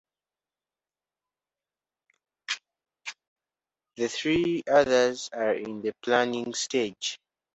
[3.97, 7.19] The three others are in the planning stage.